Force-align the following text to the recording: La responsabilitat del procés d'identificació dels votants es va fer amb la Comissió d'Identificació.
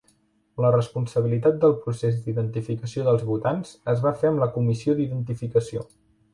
La 0.63 0.69
responsabilitat 0.75 1.59
del 1.65 1.75
procés 1.83 2.17
d'identificació 2.23 3.05
dels 3.11 3.27
votants 3.29 3.77
es 3.95 4.05
va 4.09 4.17
fer 4.25 4.33
amb 4.33 4.45
la 4.47 4.51
Comissió 4.59 5.01
d'Identificació. 5.03 5.89